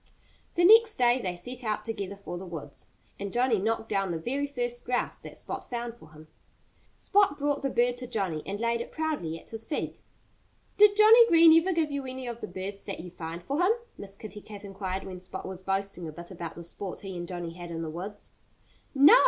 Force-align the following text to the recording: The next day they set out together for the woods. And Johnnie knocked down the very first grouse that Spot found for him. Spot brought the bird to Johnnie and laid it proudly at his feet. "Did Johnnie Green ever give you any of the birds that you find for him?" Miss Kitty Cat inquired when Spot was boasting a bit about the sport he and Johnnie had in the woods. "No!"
The 0.55 0.63
next 0.65 0.95
day 0.95 1.21
they 1.21 1.35
set 1.35 1.63
out 1.63 1.85
together 1.85 2.15
for 2.15 2.39
the 2.39 2.45
woods. 2.47 2.87
And 3.19 3.31
Johnnie 3.31 3.59
knocked 3.61 3.87
down 3.87 4.09
the 4.09 4.17
very 4.17 4.47
first 4.47 4.83
grouse 4.83 5.19
that 5.19 5.37
Spot 5.37 5.63
found 5.69 5.93
for 5.97 6.13
him. 6.13 6.27
Spot 6.97 7.37
brought 7.37 7.61
the 7.61 7.69
bird 7.69 7.97
to 7.97 8.07
Johnnie 8.07 8.41
and 8.47 8.59
laid 8.59 8.81
it 8.81 8.91
proudly 8.91 9.37
at 9.39 9.51
his 9.51 9.63
feet. 9.63 10.01
"Did 10.75 10.97
Johnnie 10.97 11.27
Green 11.27 11.53
ever 11.61 11.71
give 11.71 11.91
you 11.91 12.07
any 12.07 12.25
of 12.25 12.41
the 12.41 12.47
birds 12.47 12.83
that 12.85 13.01
you 13.01 13.11
find 13.11 13.43
for 13.43 13.61
him?" 13.61 13.73
Miss 13.95 14.15
Kitty 14.15 14.41
Cat 14.41 14.63
inquired 14.63 15.03
when 15.03 15.19
Spot 15.19 15.47
was 15.47 15.61
boasting 15.61 16.07
a 16.07 16.11
bit 16.11 16.31
about 16.31 16.55
the 16.55 16.63
sport 16.63 17.01
he 17.01 17.15
and 17.15 17.27
Johnnie 17.27 17.53
had 17.53 17.69
in 17.69 17.83
the 17.83 17.91
woods. 17.91 18.31
"No!" 18.95 19.15